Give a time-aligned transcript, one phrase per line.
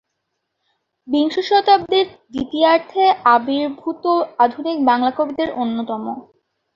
[1.07, 3.05] বিংশ শতাব্দীর দ্বিতীয়ার্ধে
[3.33, 4.03] আবির্ভূত
[4.39, 6.03] আধুনিক বাংলা কবিদের অন্যতম।